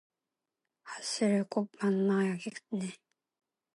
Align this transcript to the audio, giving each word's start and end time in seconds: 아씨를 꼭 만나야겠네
아씨를 0.95 1.43
꼭 1.47 1.69
만나야겠네 1.79 2.95